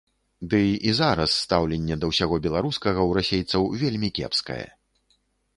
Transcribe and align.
Дый 0.53 0.69
і 0.91 0.93
зараз 0.99 1.35
стаўленне 1.43 1.95
да 2.03 2.09
ўсяго 2.13 2.35
беларускага 2.45 3.01
ў 3.05 3.21
расейцаў 3.21 3.69
вельмі 3.83 4.09
кепскае. 4.17 4.63